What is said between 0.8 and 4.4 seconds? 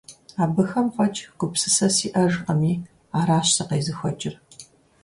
фӀэкӀ гупсысэ сиӀэжкъыми, аращ сыкъезыхуэкӀыр.